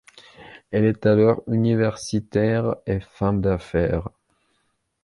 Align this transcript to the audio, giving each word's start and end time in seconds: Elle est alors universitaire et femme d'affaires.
Elle 0.71 0.85
est 0.85 1.05
alors 1.05 1.43
universitaire 1.45 2.75
et 2.87 3.01
femme 3.01 3.39
d'affaires. 3.39 4.09